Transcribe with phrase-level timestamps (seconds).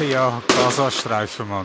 [0.00, 1.64] Ja, Gazastreifen, Mann.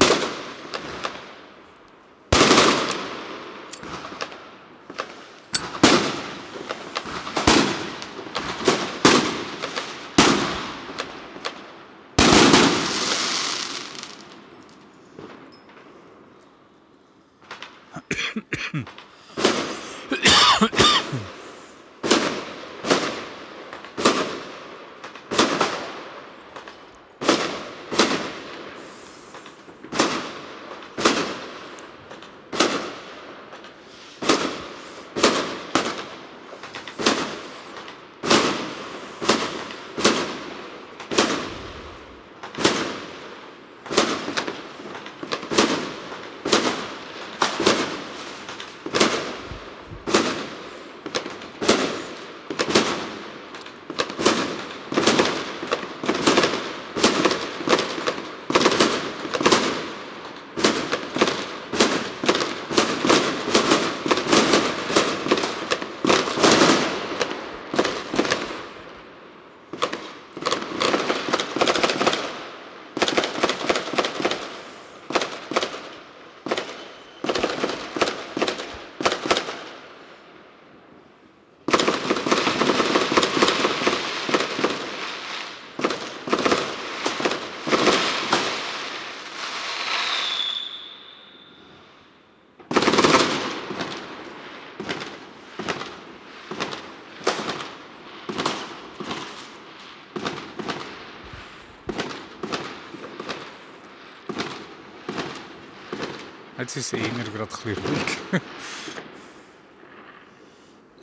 [106.60, 108.42] Jetzt ist es eher gerade ein bisschen ruhig.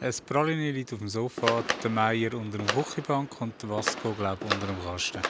[0.02, 4.44] Ein Praline liegt auf dem Sofa, der Meier unter der Küchenbank und der Vasco, glaube
[4.44, 5.22] ich, unter dem Kasten.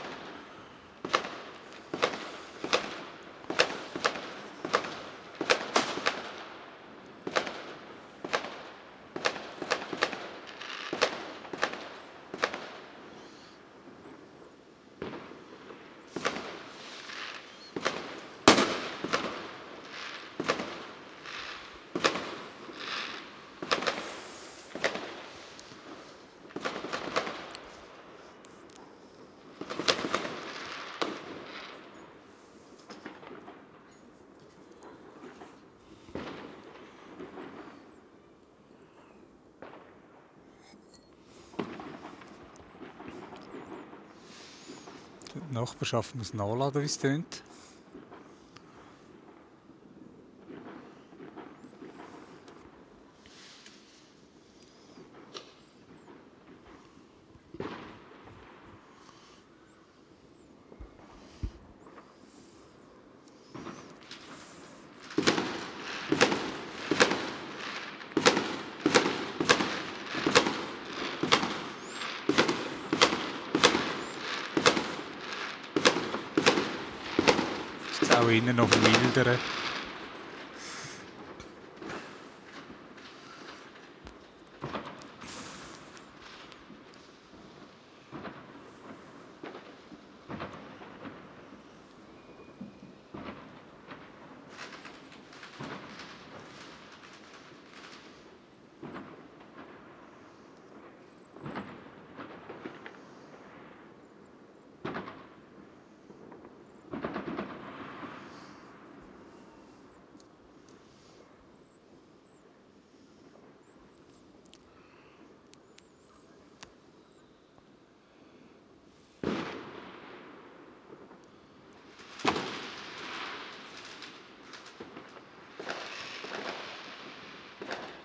[45.51, 47.43] Nachbarschaft muss nachladen, wie es tönt.
[78.17, 79.39] Auch innen noch wilder.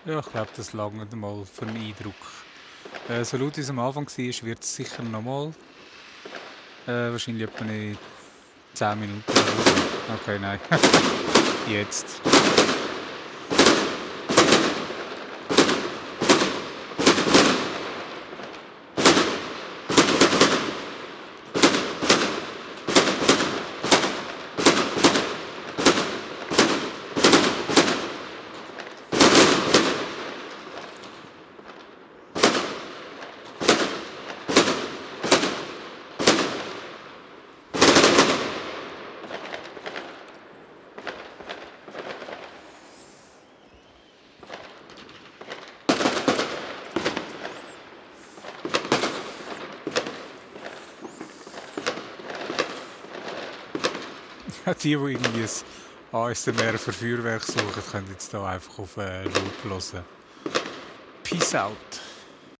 [0.04, 2.14] Ja, ich glaube, das langt mal für einen Eindruck.
[3.08, 5.52] Äh, so laut wie es am Anfang war, wird es sicher nochmal.
[6.88, 7.96] Äh, wahrscheinlich etwa in
[8.74, 9.22] 10 Minuten.
[10.20, 10.58] Okay, nein.
[11.68, 12.20] Jetzt.
[54.66, 59.64] die, die irgendwie ein ASMR für Feuerwerk suchen, können jetzt hier einfach auf äh, Loop
[59.64, 60.04] hören.
[61.24, 62.01] Peace out.